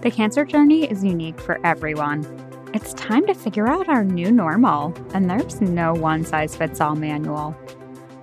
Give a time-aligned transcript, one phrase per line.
[0.00, 2.24] The cancer journey is unique for everyone.
[2.72, 6.94] It's time to figure out our new normal, and there's no one size fits all
[6.94, 7.56] manual.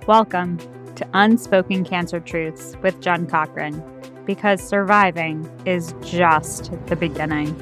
[0.06, 0.56] Welcome
[0.94, 3.82] to Unspoken Cancer Truths with Jen Cochran,
[4.24, 7.54] because surviving is just the beginning.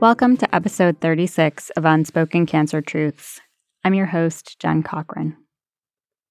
[0.00, 3.42] Welcome to episode 36 of Unspoken Cancer Truths.
[3.84, 5.36] I'm your host, Jen Cochran.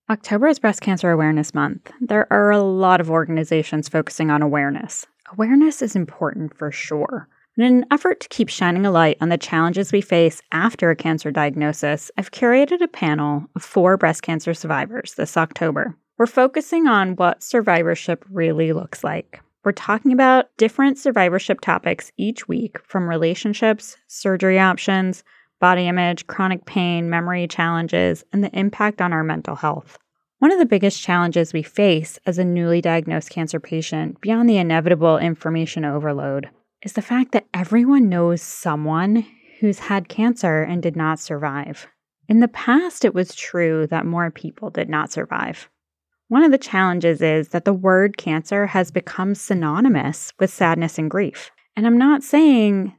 [0.10, 1.92] October is Breast Cancer Awareness Month.
[2.00, 5.06] There are a lot of organizations focusing on awareness.
[5.34, 7.28] Awareness is important for sure.
[7.58, 10.96] In an effort to keep shining a light on the challenges we face after a
[10.96, 15.94] cancer diagnosis, I've curated a panel of four breast cancer survivors this October.
[16.18, 19.42] We're focusing on what survivorship really looks like.
[19.66, 25.26] We're talking about different survivorship topics each week from relationships, surgery options,
[25.60, 29.98] body image, chronic pain, memory challenges, and the impact on our mental health.
[30.40, 34.58] One of the biggest challenges we face as a newly diagnosed cancer patient, beyond the
[34.58, 36.50] inevitable information overload,
[36.84, 39.26] is the fact that everyone knows someone
[39.60, 41.88] who's had cancer and did not survive.
[42.30, 45.70] In the past, it was true that more people did not survive.
[46.28, 51.10] One of the challenges is that the word cancer has become synonymous with sadness and
[51.10, 51.50] grief.
[51.76, 52.94] And I'm not saying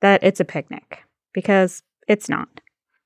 [0.00, 2.48] that it's a picnic, because it's not.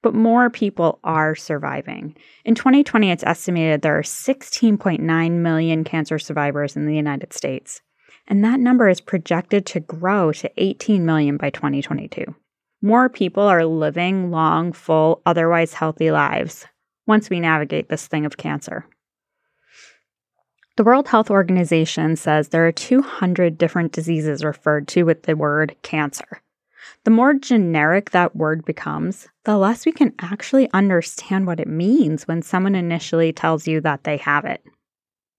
[0.03, 2.17] But more people are surviving.
[2.45, 7.81] In 2020, it's estimated there are 16.9 million cancer survivors in the United States.
[8.29, 12.25] And that number is projected to grow to 18 million by 2022.
[12.83, 16.67] More people are living long, full, otherwise healthy lives
[17.07, 18.87] once we navigate this thing of cancer.
[20.77, 25.75] The World Health Organization says there are 200 different diseases referred to with the word
[25.83, 26.43] cancer.
[27.05, 32.27] The more generic that word becomes, the less we can actually understand what it means
[32.27, 34.63] when someone initially tells you that they have it.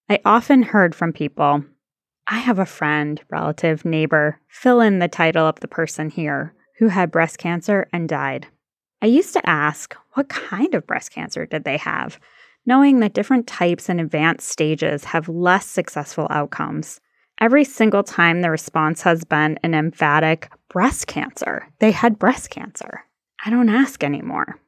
[0.10, 1.64] I often heard from people,
[2.28, 6.90] I have a friend, relative, neighbor, fill in the title of the person here, who
[6.90, 8.48] had breast cancer and died.
[9.02, 12.20] I used to ask, what kind of breast cancer did they have?
[12.66, 17.00] Knowing that different types and advanced stages have less successful outcomes.
[17.40, 21.68] Every single time the response has been an emphatic breast cancer.
[21.80, 23.06] They had breast cancer.
[23.46, 24.60] I don't ask anymore.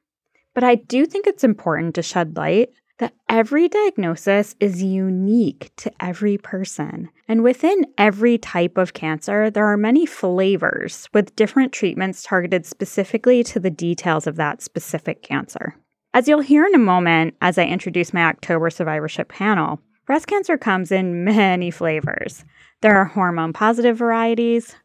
[0.53, 2.69] But I do think it's important to shed light
[2.99, 7.09] that every diagnosis is unique to every person.
[7.27, 13.43] And within every type of cancer, there are many flavors with different treatments targeted specifically
[13.45, 15.75] to the details of that specific cancer.
[16.13, 20.57] As you'll hear in a moment as I introduce my October survivorship panel, breast cancer
[20.57, 22.43] comes in many flavors.
[22.81, 24.75] There are hormone positive varieties,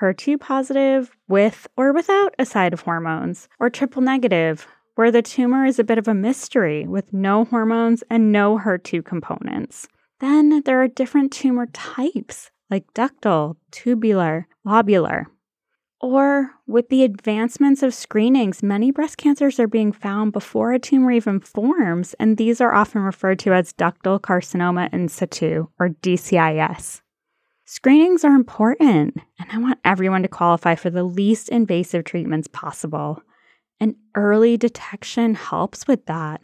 [0.00, 5.66] HER2 positive with or without a side of hormones, or triple negative, where the tumor
[5.66, 9.86] is a bit of a mystery with no hormones and no HER2 components.
[10.20, 15.26] Then there are different tumor types like ductal, tubular, lobular.
[16.00, 21.12] Or with the advancements of screenings, many breast cancers are being found before a tumor
[21.12, 27.02] even forms, and these are often referred to as ductal carcinoma in situ or DCIS.
[27.66, 33.22] Screenings are important, and I want everyone to qualify for the least invasive treatments possible.
[33.78, 36.40] And early detection helps with that.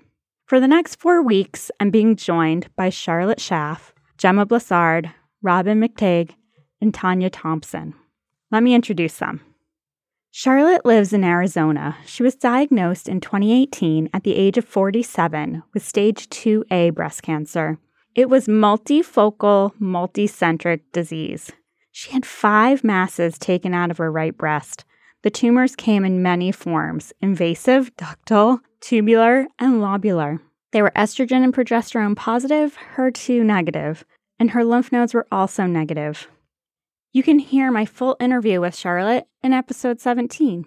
[0.46, 6.34] For the next four weeks, I'm being joined by Charlotte Schaff, Gemma Blessard, Robin McTague,
[6.80, 7.94] and Tanya Thompson.
[8.52, 9.40] Let me introduce them.
[10.38, 11.96] Charlotte lives in Arizona.
[12.04, 17.78] She was diagnosed in 2018 at the age of 47 with stage 2A breast cancer.
[18.14, 21.52] It was multifocal, multicentric disease.
[21.90, 24.84] She had five masses taken out of her right breast.
[25.22, 30.38] The tumors came in many forms invasive, ductal, tubular, and lobular.
[30.70, 34.04] They were estrogen and progesterone positive, HER2 negative,
[34.38, 36.28] and her lymph nodes were also negative.
[37.16, 40.66] You can hear my full interview with Charlotte in episode 17.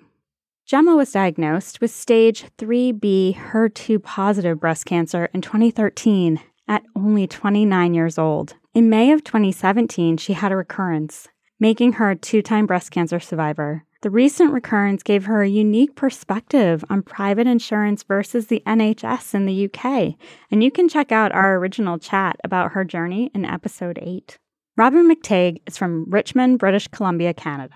[0.66, 7.94] Gemma was diagnosed with stage 3B HER2 positive breast cancer in 2013 at only 29
[7.94, 8.56] years old.
[8.74, 11.28] In May of 2017, she had a recurrence,
[11.60, 13.86] making her a two time breast cancer survivor.
[14.02, 19.46] The recent recurrence gave her a unique perspective on private insurance versus the NHS in
[19.46, 20.16] the UK,
[20.50, 24.40] and you can check out our original chat about her journey in episode 8.
[24.80, 27.76] Robin McTague is from Richmond, British Columbia, Canada.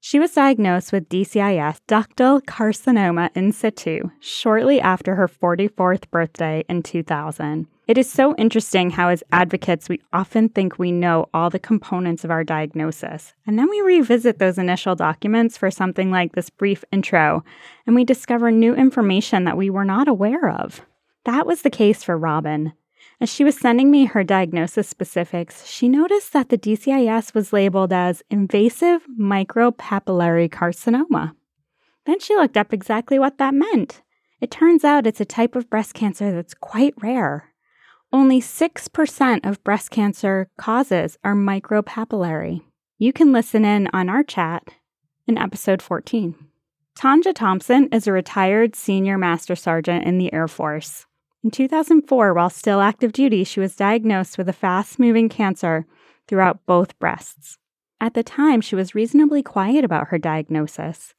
[0.00, 6.82] She was diagnosed with DCIS, ductal carcinoma in situ, shortly after her 44th birthday in
[6.82, 7.66] 2000.
[7.88, 12.22] It is so interesting how, as advocates, we often think we know all the components
[12.22, 13.32] of our diagnosis.
[13.46, 17.42] And then we revisit those initial documents for something like this brief intro,
[17.86, 20.82] and we discover new information that we were not aware of.
[21.24, 22.74] That was the case for Robin.
[23.22, 27.92] As she was sending me her diagnosis specifics, she noticed that the DCIS was labeled
[27.92, 31.30] as invasive micropapillary carcinoma.
[32.04, 34.02] Then she looked up exactly what that meant.
[34.40, 37.52] It turns out it's a type of breast cancer that's quite rare.
[38.12, 42.62] Only 6% of breast cancer causes are micropapillary.
[42.98, 44.64] You can listen in on our chat
[45.28, 46.34] in episode 14.
[46.98, 51.06] Tanja Thompson is a retired senior master sergeant in the Air Force.
[51.44, 55.86] In 2004, while still active duty, she was diagnosed with a fast moving cancer
[56.28, 57.58] throughout both breasts.
[58.00, 61.14] At the time, she was reasonably quiet about her diagnosis.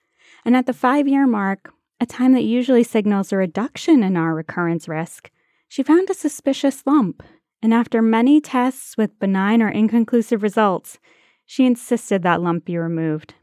[0.46, 4.34] And at the five year mark, a time that usually signals a reduction in our
[4.34, 5.30] recurrence risk,
[5.68, 7.22] she found a suspicious lump.
[7.62, 11.00] And after many tests with benign or inconclusive results,
[11.46, 13.34] she insisted that lump be removed.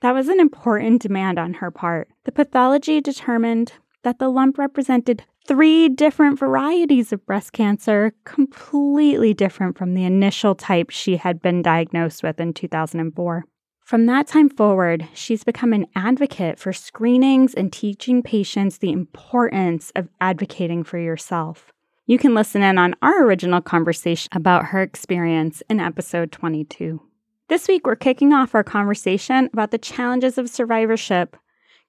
[0.00, 2.08] That was an important demand on her part.
[2.24, 9.76] The pathology determined that the lump represented three different varieties of breast cancer, completely different
[9.76, 13.44] from the initial type she had been diagnosed with in 2004.
[13.84, 19.92] From that time forward, she's become an advocate for screenings and teaching patients the importance
[19.96, 21.72] of advocating for yourself.
[22.06, 27.00] You can listen in on our original conversation about her experience in episode 22.
[27.48, 31.36] This week, we're kicking off our conversation about the challenges of survivorship.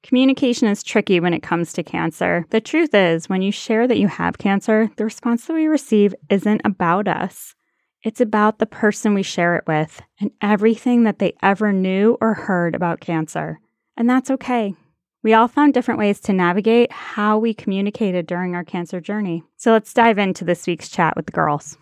[0.04, 2.46] Communication is tricky when it comes to cancer.
[2.50, 6.14] The truth is, when you share that you have cancer, the response that we receive
[6.30, 7.56] isn't about us.
[8.04, 12.34] It's about the person we share it with and everything that they ever knew or
[12.34, 13.62] heard about cancer.
[13.96, 14.76] And that's okay.
[15.24, 19.44] We all found different ways to navigate how we communicated during our cancer journey.
[19.56, 21.78] So let's dive into this week's chat with the girls.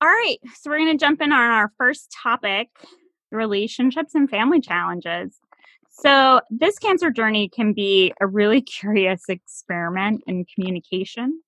[0.00, 2.68] All right, so we're going to jump in on our first topic
[3.32, 5.40] relationships and family challenges.
[5.96, 11.40] So, this cancer journey can be a really curious experiment in communication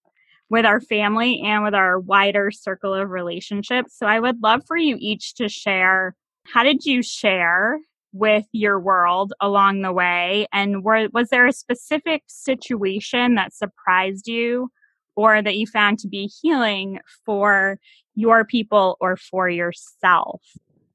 [0.48, 3.98] with our family and with our wider circle of relationships.
[3.98, 6.14] So, I would love for you each to share
[6.44, 7.81] how did you share
[8.12, 10.46] with your world along the way?
[10.52, 14.70] And were, was there a specific situation that surprised you
[15.16, 17.78] or that you found to be healing for
[18.14, 20.40] your people or for yourself?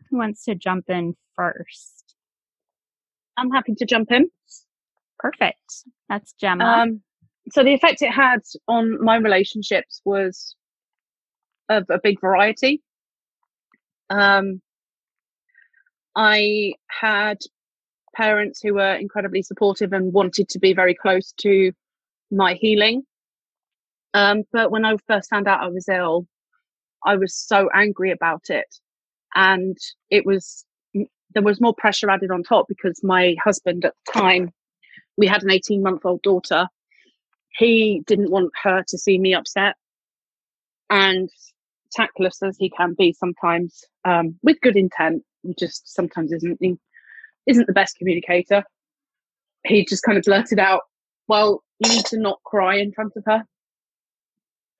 [0.09, 2.00] Who wants to jump in first?
[3.37, 4.29] I'm happy to jump in.
[5.19, 5.85] Perfect.
[6.09, 6.63] That's Gemma.
[6.63, 7.01] Um,
[7.51, 10.55] so the effect it had on my relationships was
[11.69, 12.81] of a big variety.
[14.09, 14.61] Um,
[16.15, 17.37] I had
[18.15, 21.71] parents who were incredibly supportive and wanted to be very close to
[22.29, 23.03] my healing.
[24.13, 26.27] Um, but when I first found out I was ill,
[27.05, 28.67] I was so angry about it.
[29.33, 29.77] And
[30.09, 30.65] it was,
[31.33, 34.51] there was more pressure added on top because my husband at the time,
[35.17, 36.67] we had an 18 month old daughter.
[37.57, 39.75] He didn't want her to see me upset.
[40.89, 41.29] And
[41.91, 46.59] tactless as he can be sometimes, um, with good intent, he just sometimes isn't,
[47.47, 48.63] isn't the best communicator.
[49.65, 50.81] He just kind of blurted out,
[51.27, 53.43] well, you need to not cry in front of her.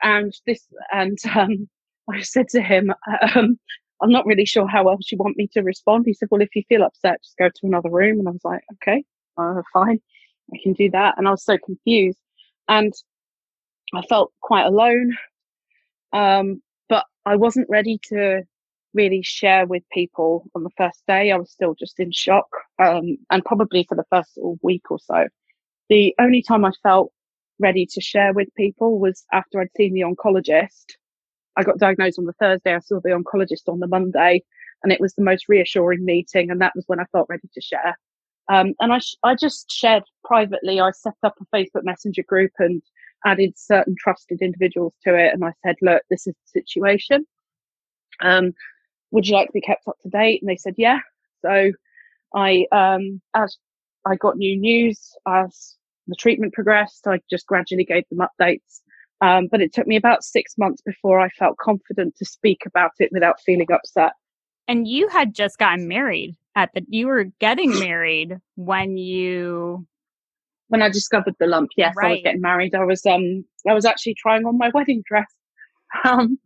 [0.04, 1.70] And this, and um,
[2.10, 2.94] I said to him,
[3.36, 3.60] um,
[4.02, 6.06] I'm not really sure how else you want me to respond.
[6.06, 8.20] He said, Well, if you feel upset, just go to another room.
[8.20, 9.04] And I was like, Okay,
[9.38, 10.00] uh, fine,
[10.54, 11.16] I can do that.
[11.18, 12.20] And I was so confused.
[12.68, 12.94] And
[13.94, 15.16] I felt quite alone.
[16.14, 18.44] Um, but I wasn't ready to
[18.94, 21.32] really share with people on the first day.
[21.32, 22.48] I was still just in shock.
[22.80, 25.28] Um, and probably for the first week or so.
[25.90, 27.12] The only time I felt
[27.60, 30.96] ready to share with people was after I'd seen the oncologist
[31.58, 32.74] I got diagnosed on the Thursday.
[32.74, 34.44] I saw the oncologist on the Monday,
[34.84, 36.50] and it was the most reassuring meeting.
[36.50, 37.98] And that was when I felt ready to share.
[38.50, 40.80] Um, and I, sh- I just shared privately.
[40.80, 42.82] I set up a Facebook Messenger group and
[43.26, 45.34] added certain trusted individuals to it.
[45.34, 47.26] And I said, look, this is the situation.
[48.22, 48.54] Um,
[49.12, 50.42] would you like to be kept up to date?
[50.42, 51.00] And they said, yeah.
[51.44, 51.72] So
[52.34, 53.58] I, um, as
[54.06, 55.76] I got new news, as
[56.08, 58.82] the treatment progressed, I just gradually gave them updates.
[59.22, 62.92] Um, but it took me about six months before I felt confident to speak about
[63.00, 64.14] it without feeling upset.
[64.68, 69.86] And you had just gotten married at the, you were getting married when you.
[70.70, 72.08] When I discovered the lump, yes, right.
[72.08, 72.74] I was getting married.
[72.74, 75.28] I was, um, I was actually trying on my wedding dress.
[76.06, 76.40] Um,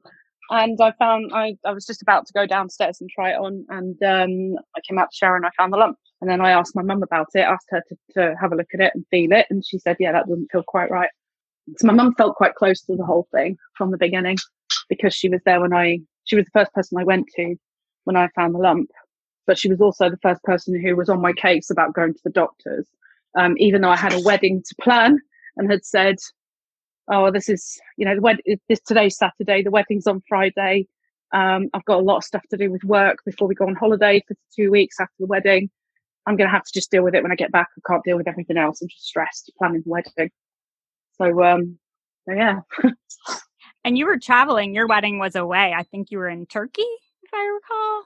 [0.50, 3.65] and I found I, I was just about to go downstairs and try it on,
[3.70, 5.98] and um, I came out to shower and I found the lump.
[6.22, 8.70] And then I asked my mum about it, asked her to, to have a look
[8.74, 11.10] at it and feel it, and she said, "Yeah, that doesn't feel quite right."
[11.77, 14.38] So my mum felt quite close to the whole thing from the beginning
[14.89, 17.55] because she was there when I, she was the first person I went to
[18.03, 18.91] when I found the lump,
[19.48, 22.22] but she was also the first person who was on my case about going to
[22.24, 22.88] the doctors.
[23.38, 25.19] Um, even though I had a wedding to plan
[25.57, 26.15] and had said,
[27.10, 30.88] oh, this is, you know, the wed- this today's Saturday, the wedding's on Friday.
[31.34, 33.75] Um, I've got a lot of stuff to do with work before we go on
[33.75, 35.69] holiday for two weeks after the wedding.
[36.25, 37.67] I'm going to have to just deal with it when I get back.
[37.77, 38.81] I can't deal with everything else.
[38.81, 40.31] I'm just stressed planning the wedding.
[41.17, 41.77] So, um,
[42.27, 42.60] so yeah.
[43.84, 44.74] and you were traveling.
[44.74, 45.74] Your wedding was away.
[45.75, 46.81] I think you were in Turkey,
[47.24, 48.03] if I recall.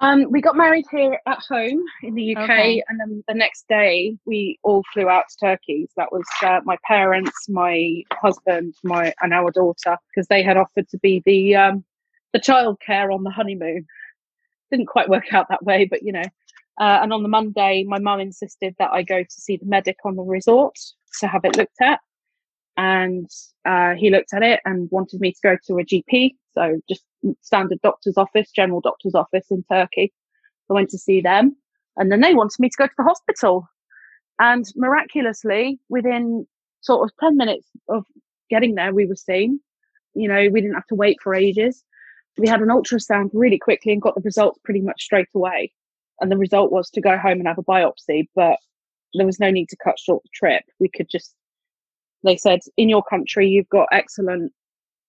[0.00, 2.82] Um, we got married here at home in the UK, okay.
[2.88, 5.88] and then the next day we all flew out to Turkey.
[5.88, 10.56] So that was uh, my parents, my husband, my and our daughter, because they had
[10.56, 11.84] offered to be the um,
[12.32, 13.86] the childcare on the honeymoon.
[14.70, 16.24] Didn't quite work out that way, but you know.
[16.80, 19.96] Uh, and on the Monday, my mum insisted that I go to see the medic
[20.04, 20.76] on the resort
[21.18, 21.98] to have it looked at
[22.78, 23.28] and
[23.66, 27.02] uh, he looked at it and wanted me to go to a GP, so just
[27.42, 30.12] standard doctor's office, general doctor's office in Turkey.
[30.70, 31.56] I went to see them,
[31.96, 33.68] and then they wanted me to go to the hospital.
[34.38, 36.46] And miraculously, within
[36.80, 38.04] sort of 10 minutes of
[38.48, 39.58] getting there, we were seen.
[40.14, 41.82] You know, we didn't have to wait for ages.
[42.38, 45.72] We had an ultrasound really quickly and got the results pretty much straight away.
[46.20, 48.58] And the result was to go home and have a biopsy, but
[49.14, 50.62] there was no need to cut short the trip.
[50.78, 51.34] We could just
[52.24, 54.52] they said in your country you've got excellent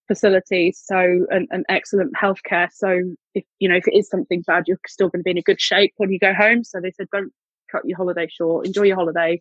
[0.09, 2.99] facilities so and, and excellent healthcare so
[3.35, 5.43] if you know if it is something bad you're still going to be in a
[5.43, 6.63] good shape when you go home.
[6.63, 7.31] So they said don't
[7.71, 9.39] cut your holiday short enjoy your holiday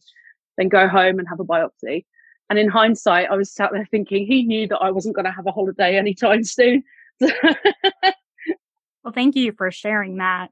[0.59, 2.05] then go home and have a biopsy.
[2.51, 5.33] And in hindsight i was sat there thinking he knew that i wasn't going to
[5.33, 6.85] have a holiday anytime soon.
[7.21, 10.51] Well thank you for sharing that.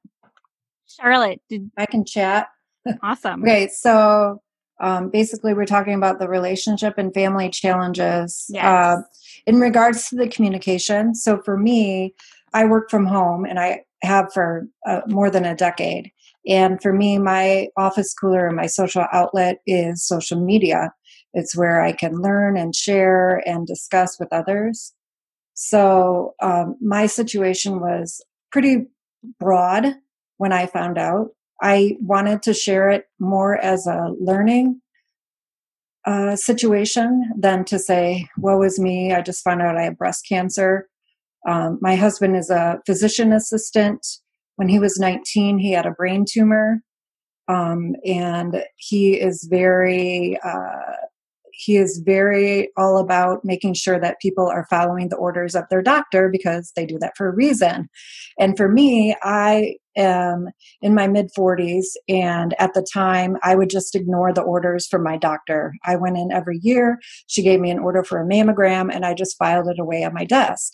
[0.87, 2.49] Charlotte did i can chat.
[3.03, 3.43] Awesome.
[3.43, 4.41] Okay so
[4.81, 8.65] um, basically we're talking about the relationship and family challenges yes.
[8.65, 8.97] uh,
[9.47, 11.15] in regards to the communication.
[11.15, 12.15] So for me
[12.55, 16.11] i work from home and i have for uh, more than a decade.
[16.47, 20.93] And for me my office cooler and my social outlet is social media.
[21.33, 24.93] It's where i can learn and share and discuss with others.
[25.55, 28.87] So um, my situation was pretty
[29.41, 29.95] broad
[30.37, 31.31] when i found out
[31.63, 34.81] I wanted to share it more as a learning
[36.07, 40.25] uh, situation than to say, woe is me, I just found out I have breast
[40.29, 40.89] cancer.
[41.49, 44.07] Um, my husband is a physician assistant.
[44.57, 46.81] When he was 19, he had a brain tumor.
[47.49, 50.97] Um, and he is very uh,
[51.53, 55.81] he is very all about making sure that people are following the orders of their
[55.81, 57.89] doctor because they do that for a reason.
[58.39, 60.49] And for me, I am
[60.83, 65.03] in my mid 40s, and at the time, I would just ignore the orders from
[65.03, 65.73] my doctor.
[65.85, 66.99] I went in every year.
[67.27, 70.15] She gave me an order for a mammogram, and I just filed it away on
[70.15, 70.73] my desk.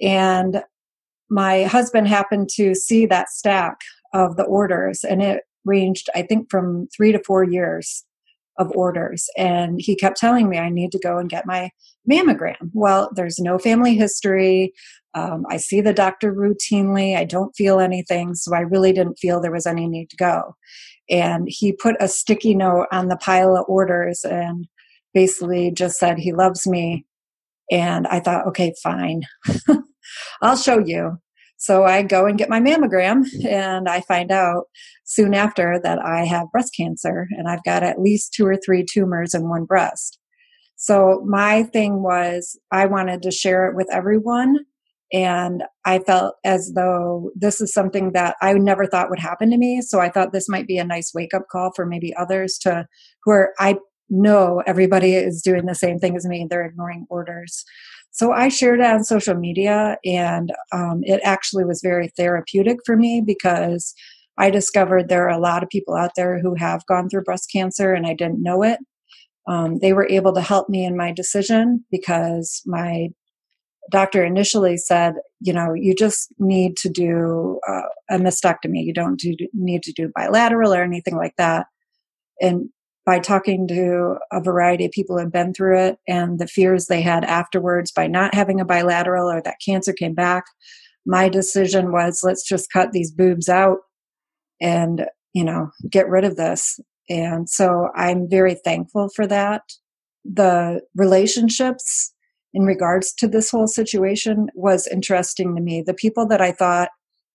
[0.00, 0.62] And
[1.30, 3.78] my husband happened to see that stack
[4.12, 8.04] of the orders, and it ranged, I think, from three to four years
[8.58, 9.28] of orders.
[9.36, 11.70] And he kept telling me I need to go and get my
[12.10, 12.70] mammogram.
[12.74, 14.72] Well, there's no family history.
[15.14, 17.16] Um, I see the doctor routinely.
[17.16, 18.34] I don't feel anything.
[18.34, 20.56] So I really didn't feel there was any need to go.
[21.10, 24.66] And he put a sticky note on the pile of orders and
[25.12, 27.04] basically just said he loves me.
[27.70, 29.22] And I thought, okay, fine.
[30.42, 31.18] I'll show you.
[31.62, 34.64] So I go and get my mammogram, and I find out
[35.04, 38.84] soon after that I have breast cancer, and I've got at least two or three
[38.84, 40.18] tumors in one breast.
[40.74, 44.58] So my thing was, I wanted to share it with everyone.
[45.12, 49.58] And I felt as though this is something that I never thought would happen to
[49.58, 49.82] me.
[49.82, 52.86] So I thought this might be a nice wake up call for maybe others to
[53.24, 53.76] who are, I
[54.08, 56.46] know everybody is doing the same thing as me.
[56.48, 57.64] They're ignoring orders.
[58.10, 62.94] So I shared it on social media, and um, it actually was very therapeutic for
[62.94, 63.94] me because
[64.36, 67.50] I discovered there are a lot of people out there who have gone through breast
[67.50, 68.78] cancer and I didn't know it.
[69.48, 73.08] Um, they were able to help me in my decision because my
[73.90, 78.84] doctor initially said, you know, you just need to do uh, a mastectomy.
[78.84, 81.66] You don't do, need to do bilateral or anything like that.
[82.40, 82.70] And
[83.04, 86.86] by talking to a variety of people who have been through it and the fears
[86.86, 90.44] they had afterwards by not having a bilateral or that cancer came back,
[91.04, 93.78] my decision was let's just cut these boobs out
[94.60, 96.78] and, you know, get rid of this.
[97.10, 99.62] And so I'm very thankful for that.
[100.24, 102.14] The relationships
[102.54, 105.82] in regards to this whole situation was interesting to me.
[105.82, 106.90] The people that I thought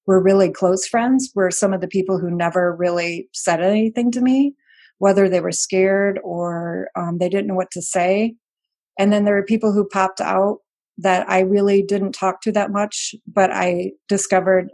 [0.06, 4.22] were really close friends were some of the people who never really said anything to
[4.22, 4.54] me
[5.00, 8.36] whether they were scared or um, they didn't know what to say.
[8.98, 10.60] And then there were people who popped out
[10.98, 14.70] that I really didn't talk to that much, but I discovered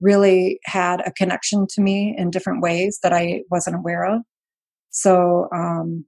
[0.00, 4.22] really had a connection to me in different ways that I wasn't aware of.
[4.90, 6.04] So um,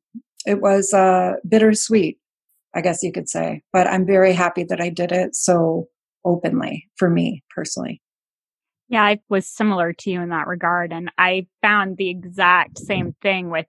[0.47, 2.19] it was uh, bittersweet.
[2.79, 3.63] I guess you could say.
[3.73, 5.89] But I'm very happy that I did it so
[6.25, 8.01] openly for me personally.
[8.89, 10.93] Yeah, I was similar to you in that regard.
[10.93, 13.67] And I found the exact same thing with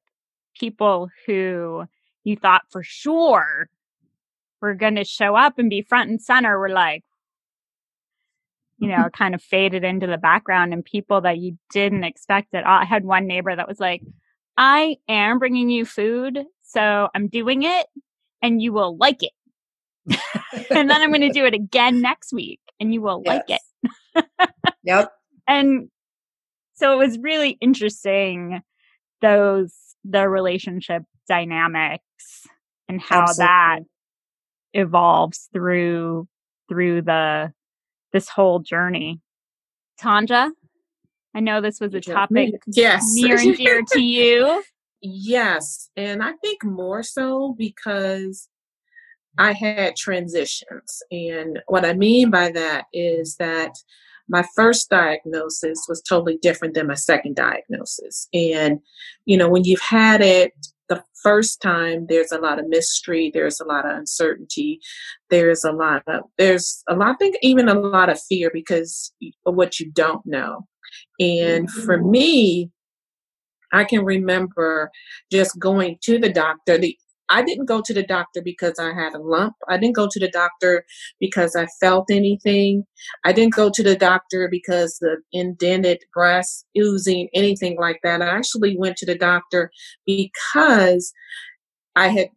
[0.59, 1.85] people who
[2.23, 3.69] you thought for sure
[4.61, 7.03] were going to show up and be front and center were like,
[8.77, 12.63] you know, kind of faded into the background and people that you didn't expect at
[12.63, 12.79] all.
[12.79, 14.03] I had one neighbor that was like,
[14.55, 16.45] I am bringing you food.
[16.61, 17.87] So I'm doing it
[18.41, 19.31] and you will like it.
[20.71, 23.35] and then I'm going to do it again next week and you will yes.
[23.35, 23.59] like
[24.15, 24.73] it.
[24.83, 25.11] yep.
[25.47, 25.89] And
[26.75, 28.61] so it was really interesting
[29.19, 32.45] those the relationship dynamics
[32.87, 33.45] and how Absolutely.
[33.45, 33.79] that
[34.73, 36.27] evolves through
[36.69, 37.51] through the
[38.13, 39.19] this whole journey.
[39.99, 40.51] Tanja,
[41.35, 43.03] I know this was a topic yes.
[43.13, 44.63] near and dear to you.
[45.01, 45.89] Yes.
[45.95, 48.49] And I think more so because
[49.37, 51.01] I had transitions.
[51.11, 53.71] And what I mean by that is that
[54.27, 58.27] my first diagnosis was totally different than my second diagnosis.
[58.33, 58.79] And,
[59.25, 60.53] you know, when you've had it
[60.87, 64.79] the first time, there's a lot of mystery, there's a lot of uncertainty,
[65.29, 69.11] there's a lot of, there's a lot, I think even a lot of fear because
[69.45, 70.67] of what you don't know.
[71.19, 72.11] And for mm-hmm.
[72.11, 72.71] me,
[73.73, 74.91] I can remember
[75.31, 76.77] just going to the doctor.
[76.77, 76.97] The
[77.29, 79.53] I didn't go to the doctor because I had a lump.
[79.67, 80.83] I didn't go to the doctor
[81.19, 82.85] because I felt anything.
[83.23, 88.23] I didn't go to the doctor because the indented breast oozing, anything like that.
[88.23, 89.71] I actually went to the doctor
[90.07, 91.13] because
[91.95, 92.29] I had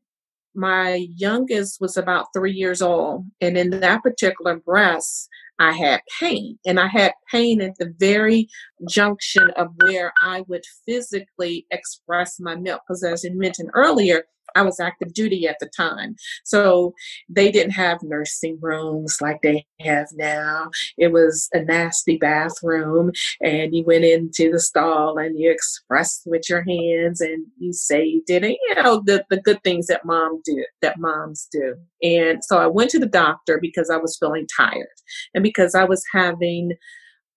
[0.55, 5.29] my youngest was about three years old, and in that particular breast,
[5.63, 6.59] I had pain.
[6.67, 8.49] And I had pain at the very
[8.89, 12.83] junction of where I would physically express my milk.
[12.87, 14.25] Because as you mentioned earlier,
[14.55, 16.17] I was active duty at the time.
[16.45, 16.95] So
[17.29, 20.71] they didn't have nursing rooms like they have now.
[20.99, 26.49] It was a nasty bathroom, and you went into the stall and you expressed with
[26.49, 28.45] your hands and you saved it.
[28.45, 31.77] And you know, the, the good things that mom do that moms do.
[32.03, 34.87] And so I went to the doctor because I was feeling tired
[35.35, 36.73] and because I was having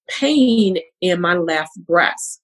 [0.09, 2.41] pain in my left breast.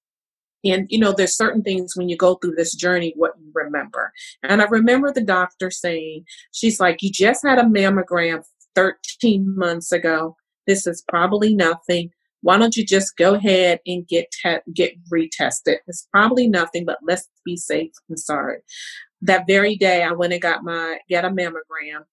[0.64, 4.12] And, you know, there's certain things when you go through this journey, what you remember.
[4.44, 8.44] And I remember the doctor saying, she's like, you just had a mammogram
[8.76, 10.36] 13 months ago.
[10.68, 12.12] This is probably nothing.
[12.42, 15.78] Why don't you just go ahead and get te- get retested?
[15.88, 18.60] It's probably nothing, but let's be safe and sorry.
[19.22, 22.06] That very day, I went and got my get a mammogram.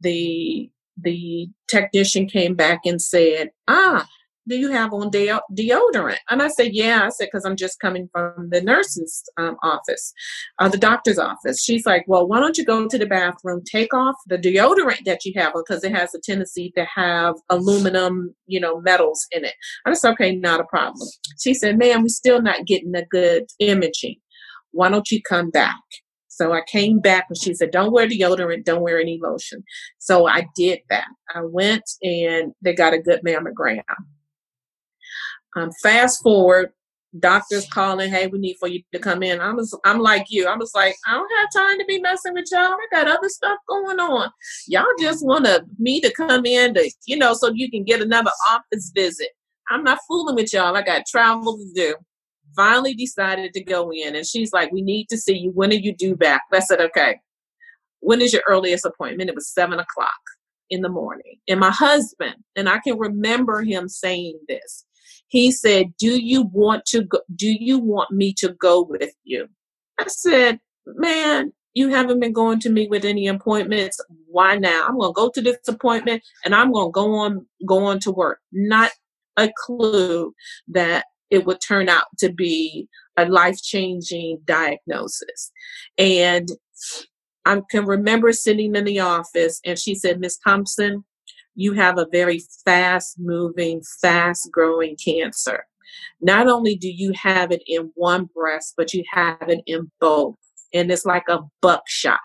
[0.00, 0.70] The
[1.00, 4.08] the technician came back and said, "Ah,
[4.48, 6.18] do you have on de- deodorant?
[6.30, 7.04] And I said, yeah.
[7.04, 10.12] I said, because I'm just coming from the nurse's um, office,
[10.58, 11.62] uh, the doctor's office.
[11.62, 15.24] She's like, well, why don't you go to the bathroom, take off the deodorant that
[15.24, 19.54] you have because it has a tendency to have aluminum, you know, metals in it.
[19.86, 21.08] I said, okay, not a problem.
[21.40, 24.16] She said, man, we're still not getting a good imaging.
[24.72, 25.76] Why don't you come back?
[26.38, 29.64] So I came back and she said, Don't wear deodorant, don't wear any lotion.
[29.98, 31.08] So I did that.
[31.34, 33.82] I went and they got a good mammogram.
[35.56, 36.72] Um, fast forward,
[37.18, 39.40] doctors calling, hey, we need for you to come in.
[39.40, 40.46] I was, I'm like you.
[40.46, 42.60] I'm just like, I don't have time to be messing with y'all.
[42.60, 44.30] I got other stuff going on.
[44.66, 48.02] Y'all just want to me to come in to, you know, so you can get
[48.02, 49.30] another office visit.
[49.70, 50.76] I'm not fooling with y'all.
[50.76, 51.96] I got travel to do.
[52.56, 55.50] Finally decided to go in, and she's like, "We need to see you.
[55.50, 57.20] When are you due back?" I said, "Okay."
[58.00, 59.28] When is your earliest appointment?
[59.28, 60.08] It was seven o'clock
[60.70, 61.36] in the morning.
[61.48, 64.86] And my husband, and I can remember him saying this
[65.28, 69.48] he said, "Do you want to go, do you want me to go with you?"
[70.00, 74.00] I said, "Man, you haven't been going to me with any appointments.
[74.26, 74.86] Why now?
[74.86, 78.00] I'm going to go to this appointment and I'm going to go on go on
[78.00, 78.40] to work.
[78.52, 78.90] Not
[79.36, 80.34] a clue
[80.68, 85.52] that it would turn out to be a life-changing diagnosis.
[85.98, 86.48] And
[87.44, 91.04] I can remember sitting in the office and she said, Miss Thompson,
[91.58, 95.66] you have a very fast moving, fast growing cancer.
[96.20, 100.36] Not only do you have it in one breast, but you have it in both.
[100.72, 102.20] And it's like a buckshot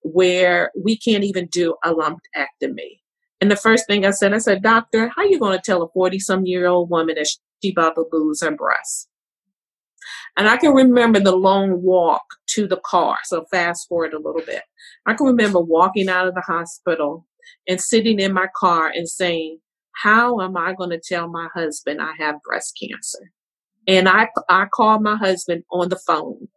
[0.00, 3.00] where we can't even do a lumpectomy.
[3.42, 5.88] And the first thing I said, I said, Doctor, how you going to tell a
[5.90, 7.28] 40 some year old woman that
[7.62, 9.10] she about to lose her breast?
[10.38, 13.18] And I can remember the long walk to the car.
[13.24, 14.62] So fast forward a little bit.
[15.04, 17.26] I can remember walking out of the hospital
[17.68, 19.58] and sitting in my car and saying,
[20.02, 23.30] How am I going to tell my husband I have breast cancer?
[23.86, 26.48] And I, I called my husband on the phone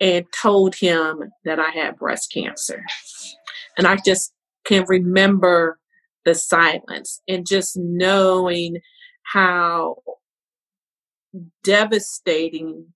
[0.00, 2.84] and told him that I had breast cancer.
[3.78, 4.32] And I just
[4.64, 5.78] can remember
[6.24, 8.78] the silence and just knowing
[9.22, 9.96] how
[11.64, 12.86] devastating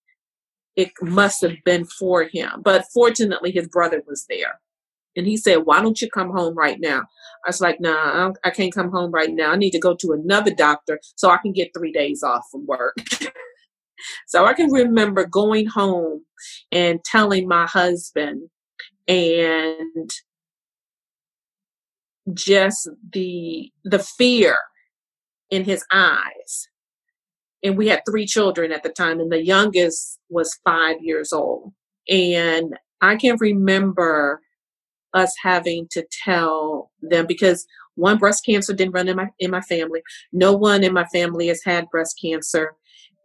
[0.76, 2.62] it must have been for him.
[2.62, 4.60] But fortunately, his brother was there.
[5.16, 7.00] And he said, Why don't you come home right now?
[7.44, 9.52] I was like, Nah, I, can't come home right now.
[9.52, 12.66] I need to go to another doctor so I can get three days off from
[12.66, 12.96] work.
[14.26, 16.24] so I can remember going home
[16.72, 18.48] and telling my husband
[19.08, 20.10] and
[22.34, 24.56] just the the fear
[25.50, 26.68] in his eyes
[27.62, 31.72] and we had three children at the time and the youngest was five years old
[32.08, 34.40] and i can remember
[35.14, 39.60] us having to tell them because one breast cancer didn't run in my in my
[39.62, 40.00] family
[40.32, 42.74] no one in my family has had breast cancer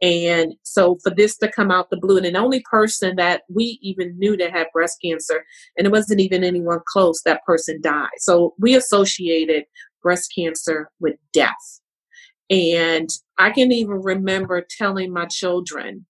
[0.01, 3.79] and so for this to come out the blue, and the only person that we
[3.81, 5.45] even knew that had breast cancer,
[5.77, 8.09] and it wasn't even anyone close, that person died.
[8.17, 9.63] So we associated
[10.03, 11.81] breast cancer with death.
[12.49, 16.05] And I can even remember telling my children,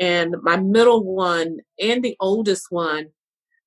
[0.00, 3.06] and my middle one and the oldest one,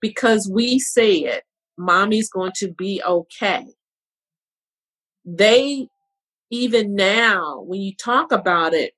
[0.02, 1.42] because we said,
[1.78, 3.66] Mommy's going to be okay.
[5.26, 5.88] They,
[6.52, 8.94] even now, when you talk about it,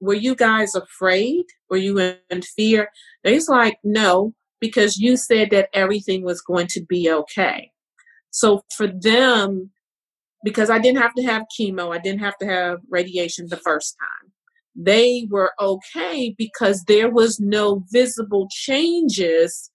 [0.00, 1.44] were you guys afraid?
[1.70, 2.90] Were you in fear?
[3.22, 7.70] He's like, no, because you said that everything was going to be okay.
[8.30, 9.70] So for them,
[10.44, 13.96] because I didn't have to have chemo, I didn't have to have radiation the first
[13.98, 14.32] time.
[14.74, 19.70] They were okay because there was no visible changes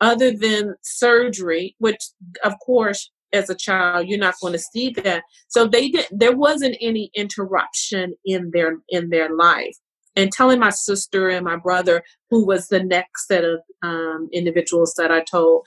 [0.00, 2.00] other than surgery, which
[2.44, 5.22] of course as a child you're not going to see that.
[5.48, 6.18] So they didn't.
[6.18, 9.76] there wasn't any interruption in their in their life.
[10.14, 14.94] And telling my sister and my brother who was the next set of um, individuals
[14.96, 15.66] that i told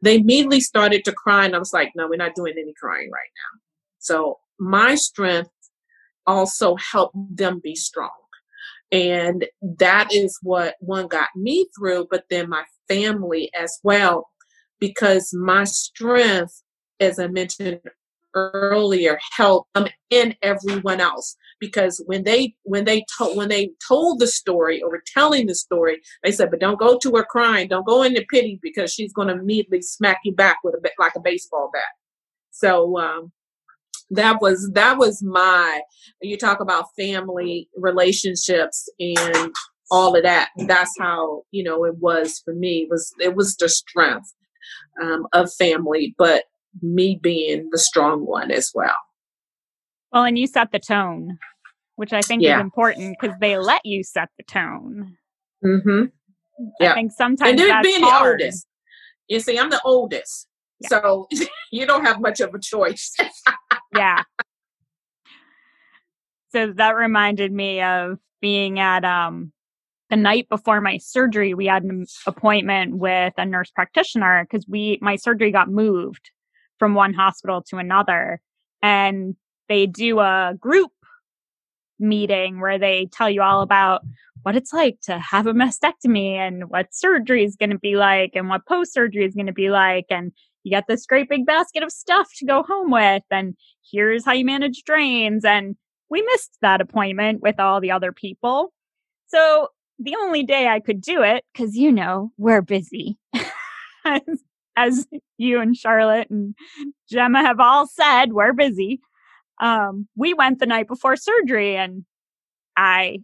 [0.00, 3.10] they immediately started to cry and i was like no we're not doing any crying
[3.10, 3.60] right now.
[3.98, 5.50] So my strength
[6.26, 8.10] also helped them be strong
[8.92, 14.28] and that is what one got me through but then my family as well
[14.78, 16.62] because my strength
[17.00, 17.80] as I mentioned
[18.34, 21.36] earlier, help them and everyone else.
[21.60, 25.54] Because when they when they told when they told the story or were telling the
[25.54, 27.68] story, they said, "But don't go to her crying.
[27.68, 31.14] Don't go into pity because she's going to immediately smack you back with a like
[31.16, 31.82] a baseball bat."
[32.50, 33.32] So um,
[34.10, 35.80] that was that was my.
[36.20, 39.52] You talk about family relationships and
[39.90, 40.50] all of that.
[40.66, 42.82] That's how you know it was for me.
[42.82, 44.32] It was it was the strength
[45.02, 46.44] um, of family, but
[46.82, 48.94] me being the strong one as well.
[50.12, 51.38] Well, and you set the tone,
[51.96, 52.56] which I think yeah.
[52.56, 55.16] is important because they let you set the tone.
[55.64, 56.04] Mm-hmm.
[56.80, 56.92] Yeah.
[56.92, 58.40] I think sometimes and then being hard.
[58.40, 58.66] the oldest.
[59.28, 60.46] You see, I'm the oldest,
[60.80, 60.88] yeah.
[60.88, 61.28] so
[61.72, 63.14] you don't have much of a choice.
[63.94, 64.22] yeah.
[66.52, 69.52] So that reminded me of being at um
[70.10, 71.54] the night before my surgery.
[71.54, 76.30] We had an appointment with a nurse practitioner because we my surgery got moved
[76.78, 78.40] from one hospital to another.
[78.82, 79.34] And
[79.68, 80.92] they do a group
[81.98, 84.02] meeting where they tell you all about
[84.42, 88.32] what it's like to have a mastectomy and what surgery is going to be like
[88.34, 90.06] and what post surgery is going to be like.
[90.10, 90.32] And
[90.64, 93.22] you get this great big basket of stuff to go home with.
[93.30, 93.54] And
[93.90, 95.44] here's how you manage drains.
[95.44, 95.76] And
[96.10, 98.72] we missed that appointment with all the other people.
[99.28, 103.18] So the only day I could do it, because you know, we're busy.
[104.76, 105.06] as
[105.38, 106.54] you and Charlotte and
[107.08, 109.00] Gemma have all said, we're busy.
[109.60, 112.04] Um, we went the night before surgery and
[112.76, 113.18] I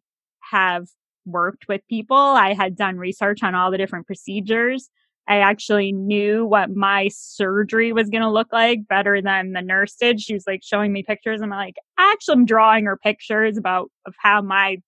[0.50, 0.86] have
[1.26, 2.16] worked with people.
[2.16, 4.90] I had done research on all the different procedures.
[5.28, 9.94] I actually knew what my surgery was going to look like better than the nurse
[9.94, 10.20] did.
[10.20, 11.40] She was like showing me pictures.
[11.40, 14.78] And I'm like, actually, I'm drawing her pictures about of how my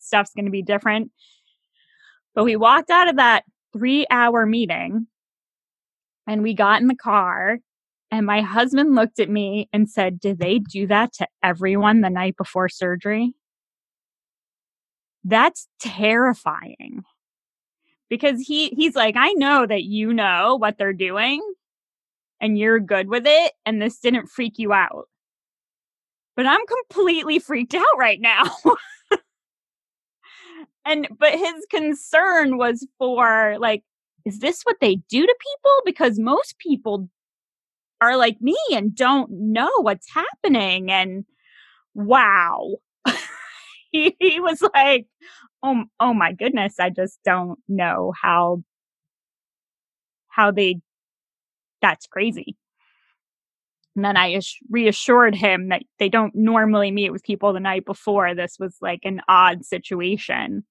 [0.00, 1.12] stuff's going to be different.
[2.34, 5.06] But we walked out of that three hour meeting
[6.26, 7.58] and we got in the car
[8.12, 12.10] and my husband looked at me and said, Did they do that to everyone the
[12.10, 13.34] night before surgery?
[15.24, 17.04] That's terrifying.
[18.12, 21.40] Because he he's like, I know that you know what they're doing
[22.42, 25.08] and you're good with it and this didn't freak you out.
[26.36, 28.44] But I'm completely freaked out right now.
[30.84, 33.82] and but his concern was for like
[34.26, 35.72] is this what they do to people?
[35.86, 37.08] Because most people
[38.02, 40.90] are like me and don't know what's happening.
[40.90, 41.24] And
[41.94, 42.76] wow.
[43.90, 45.06] he, he was like,
[45.62, 48.62] oh, oh my goodness, I just don't know how,
[50.28, 50.80] how they,
[51.80, 52.56] that's crazy.
[53.94, 58.34] And then I reassured him that they don't normally meet with people the night before.
[58.34, 60.64] This was like an odd situation.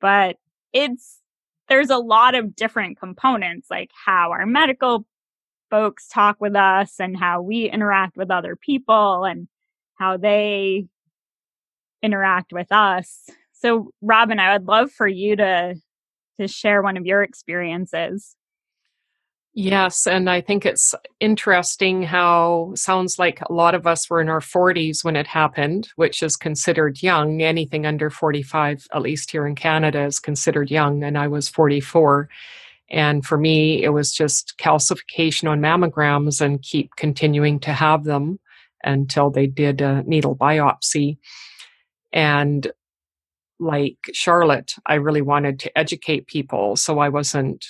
[0.00, 0.36] But
[0.72, 1.20] it's,
[1.68, 5.06] there's a lot of different components, like how our medical
[5.70, 9.48] folks talk with us and how we interact with other people and
[9.94, 10.86] how they
[12.02, 13.28] interact with us.
[13.66, 15.74] So, Robin, I would love for you to
[16.38, 18.36] to share one of your experiences.
[19.54, 24.28] Yes, and I think it's interesting how sounds like a lot of us were in
[24.28, 27.42] our 40s when it happened, which is considered young.
[27.42, 32.28] Anything under 45, at least here in Canada, is considered young, and I was 44.
[32.90, 38.38] And for me, it was just calcification on mammograms and keep continuing to have them
[38.84, 41.18] until they did a needle biopsy.
[42.12, 42.70] And
[43.58, 47.64] like Charlotte, I really wanted to educate people, so I wasn't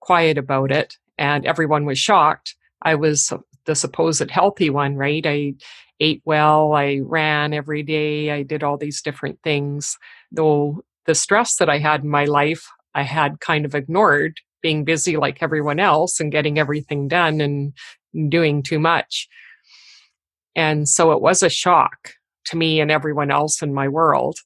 [0.00, 0.96] quiet about it.
[1.18, 2.54] And everyone was shocked.
[2.82, 3.32] I was
[3.66, 5.24] the supposed healthy one, right?
[5.26, 5.54] I
[6.00, 9.98] ate well, I ran every day, I did all these different things.
[10.32, 14.84] Though the stress that I had in my life, I had kind of ignored being
[14.84, 17.72] busy like everyone else and getting everything done and
[18.30, 19.28] doing too much.
[20.56, 22.14] And so it was a shock
[22.46, 24.38] to me and everyone else in my world.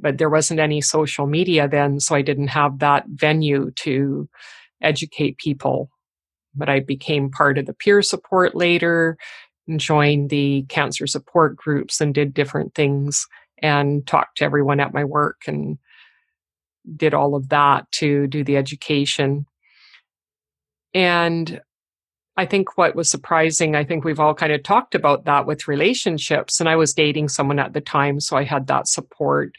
[0.00, 4.28] But there wasn't any social media then, so I didn't have that venue to
[4.82, 5.90] educate people.
[6.54, 9.16] But I became part of the peer support later
[9.68, 13.26] and joined the cancer support groups and did different things
[13.62, 15.78] and talked to everyone at my work and
[16.96, 19.46] did all of that to do the education.
[20.94, 21.60] And
[22.36, 25.68] I think what was surprising, I think we've all kind of talked about that with
[25.68, 26.58] relationships.
[26.58, 29.54] And I was dating someone at the time, so I had that support.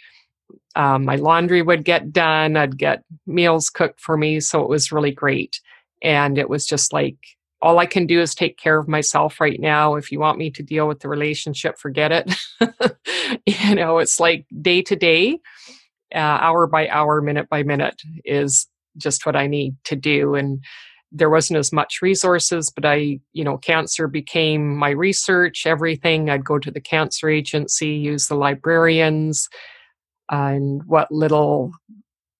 [0.75, 4.39] Um, my laundry would get done, I'd get meals cooked for me.
[4.39, 5.59] So it was really great.
[6.01, 7.17] And it was just like,
[7.61, 9.95] all I can do is take care of myself right now.
[9.95, 12.33] If you want me to deal with the relationship, forget it.
[13.45, 15.39] you know, it's like day to day
[16.13, 20.35] uh, hour by hour, minute by minute is just what I need to do.
[20.35, 20.63] And
[21.11, 26.29] there wasn't as much resources, but I, you know, cancer became my research, everything.
[26.29, 29.49] I'd go to the cancer agency, use the librarians,
[30.31, 31.71] and what little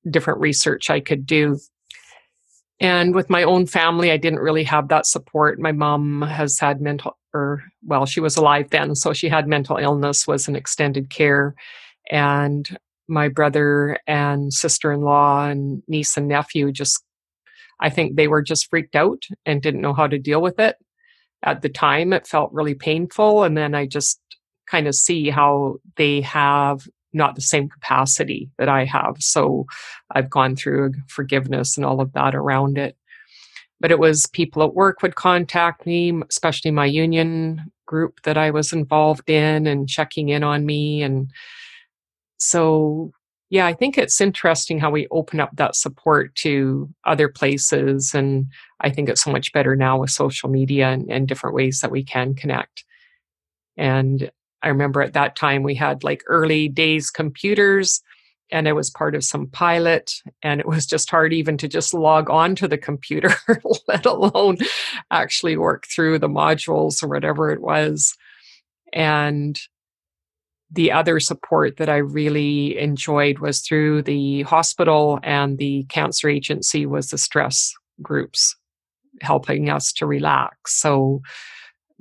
[0.09, 1.59] different research I could do.
[2.79, 5.59] And with my own family, I didn't really have that support.
[5.59, 9.77] My mom has had mental, or well, she was alive then, so she had mental
[9.77, 11.53] illness, was in extended care.
[12.09, 12.67] And
[13.07, 17.03] my brother and sister in law and niece and nephew just,
[17.79, 20.77] I think they were just freaked out and didn't know how to deal with it.
[21.43, 23.43] At the time, it felt really painful.
[23.43, 24.19] And then I just
[24.67, 29.15] kind of see how they have not the same capacity that I have.
[29.19, 29.65] So
[30.11, 32.95] I've gone through forgiveness and all of that around it.
[33.79, 38.51] But it was people at work would contact me, especially my union group that I
[38.51, 41.29] was involved in and checking in on me and
[42.37, 43.11] so
[43.51, 48.15] yeah, I think it's interesting how we open up that support to other places.
[48.15, 48.47] And
[48.79, 51.91] I think it's so much better now with social media and, and, different ways that
[51.91, 52.85] we can connect.
[53.75, 54.31] And
[54.63, 58.01] I remember at that time we had like early days computers
[58.51, 60.11] and I was part of some pilot
[60.43, 63.33] and it was just hard even to just log on to the computer,
[63.87, 64.57] let alone
[65.09, 68.15] actually work through the modules or whatever it was.
[68.93, 69.57] And
[70.69, 76.85] the other support that I really enjoyed was through the hospital and the cancer agency
[76.85, 78.55] was the stress groups
[79.21, 80.79] helping us to relax.
[80.79, 81.21] So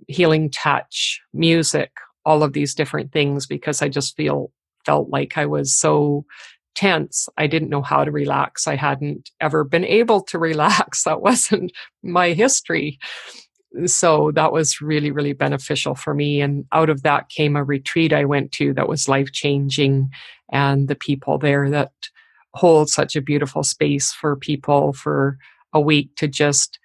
[0.08, 1.90] healing touch, music,
[2.24, 4.52] all of these different things because I just feel
[4.84, 6.24] felt like I was so
[6.74, 7.28] tense.
[7.36, 8.66] I didn't know how to relax.
[8.66, 11.04] I hadn't ever been able to relax.
[11.04, 12.98] That wasn't my history
[13.86, 18.12] so that was really really beneficial for me and out of that came a retreat
[18.12, 20.10] i went to that was life changing
[20.52, 21.92] and the people there that
[22.54, 25.38] hold such a beautiful space for people for
[25.72, 26.80] a week to just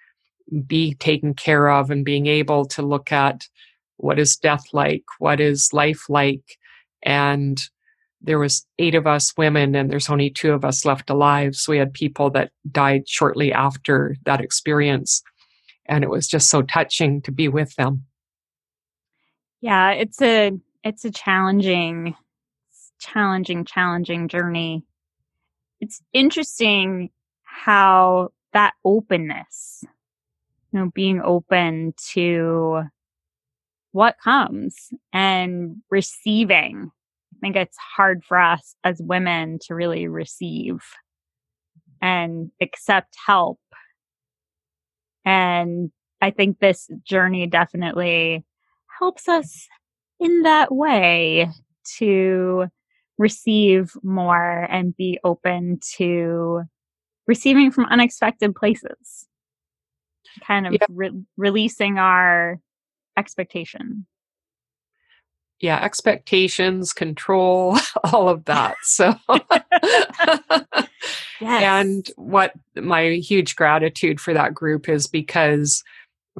[0.66, 3.48] be taken care of and being able to look at
[3.98, 6.58] what is death like what is life like?
[7.02, 7.60] And
[8.20, 11.54] there was eight of us women and there's only two of us left alive.
[11.54, 15.22] So we had people that died shortly after that experience.
[15.86, 18.04] And it was just so touching to be with them.
[19.60, 20.52] Yeah it's a
[20.84, 22.14] it's a challenging
[22.98, 24.84] challenging challenging journey.
[25.80, 27.10] It's interesting
[27.42, 29.84] how that openness
[30.72, 32.82] you know being open to
[33.96, 36.90] what comes and receiving
[37.36, 40.78] I think it's hard for us as women to really receive
[42.00, 43.58] and accept help.
[45.24, 45.90] And
[46.22, 48.44] I think this journey definitely
[48.98, 49.68] helps us
[50.18, 51.50] in that way
[51.98, 52.66] to
[53.18, 56.62] receive more and be open to
[57.26, 59.26] receiving from unexpected places
[60.46, 60.86] kind of yeah.
[60.88, 62.60] re- releasing our
[63.16, 64.06] expectation.
[65.60, 67.78] Yeah expectations control
[68.12, 70.88] all of that so yes.
[71.40, 75.82] and what my huge gratitude for that group is because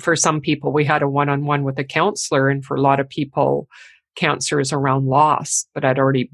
[0.00, 3.08] for some people we had a one-on-one with a counselor and for a lot of
[3.08, 3.68] people
[4.16, 6.28] cancer is around loss but i'd already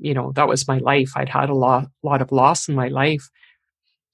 [0.00, 1.12] you know that was my life.
[1.14, 3.28] I'd had a lot lot of loss in my life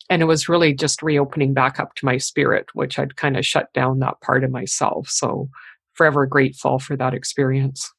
[0.08, 3.44] and it was really just reopening back up to my spirit which i'd kind of
[3.44, 5.08] shut down that part of myself.
[5.08, 5.48] So
[5.92, 7.92] forever grateful for that experience.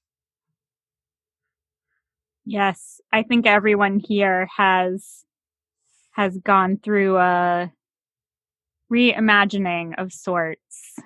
[2.45, 5.23] Yes i think everyone here has
[6.11, 7.71] has gone through a
[8.91, 10.99] reimagining of sorts.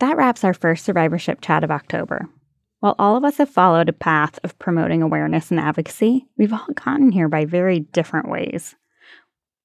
[0.00, 2.28] That wraps our first survivorship chat of october.
[2.80, 6.68] While all of us have followed a path of promoting awareness and advocacy, we've all
[6.74, 8.76] gotten here by very different ways.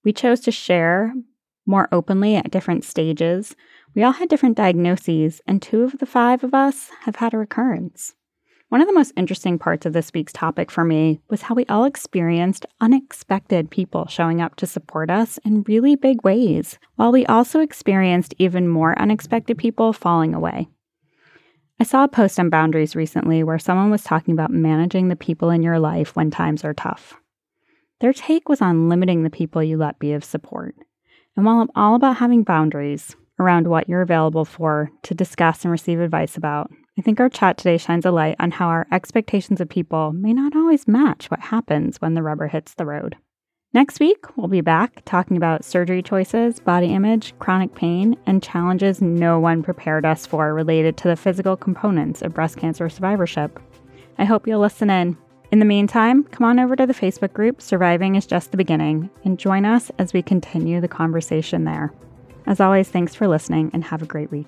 [0.03, 1.13] We chose to share
[1.65, 3.55] more openly at different stages.
[3.95, 7.37] We all had different diagnoses, and two of the five of us have had a
[7.37, 8.13] recurrence.
[8.69, 11.65] One of the most interesting parts of this week's topic for me was how we
[11.67, 17.25] all experienced unexpected people showing up to support us in really big ways, while we
[17.27, 20.67] also experienced even more unexpected people falling away.
[21.79, 25.49] I saw a post on boundaries recently where someone was talking about managing the people
[25.49, 27.13] in your life when times are tough.
[28.03, 30.75] Their take was on limiting the people you let be of support.
[31.37, 35.71] And while I'm all about having boundaries around what you're available for to discuss and
[35.71, 39.61] receive advice about, I think our chat today shines a light on how our expectations
[39.61, 43.15] of people may not always match what happens when the rubber hits the road.
[43.73, 49.01] Next week, we'll be back talking about surgery choices, body image, chronic pain, and challenges
[49.01, 53.61] no one prepared us for related to the physical components of breast cancer survivorship.
[54.17, 55.17] I hope you'll listen in.
[55.53, 59.11] In the meantime, come on over to the Facebook group Surviving is Just the Beginning
[59.23, 61.93] and join us as we continue the conversation there.
[62.47, 64.47] As always, thanks for listening and have a great week.